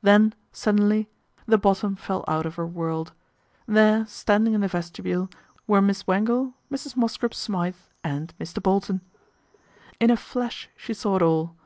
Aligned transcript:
Then 0.00 0.32
suddenly 0.52 1.06
the 1.44 1.58
bottom 1.58 1.96
fell 1.96 2.24
out 2.26 2.46
of 2.46 2.54
her 2.54 2.66
world. 2.66 3.12
There, 3.66 4.06
standing 4.06 4.54
in 4.54 4.62
the 4.62 4.68
vestibule, 4.68 5.28
were 5.66 5.82
Miss 5.82 6.06
Wangle, 6.06 6.54
Mrs. 6.72 6.96
Mosscrop 6.96 7.34
Smythe, 7.34 7.74
and 8.02 8.32
Mr. 8.40 8.62
Bolton. 8.62 9.02
In 10.00 10.10
a 10.10 10.16
flash 10.16 10.70
she 10.78 10.94
saw 10.94 11.16
it 11.16 11.20
all. 11.22 11.56